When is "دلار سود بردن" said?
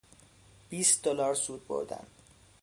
1.03-2.07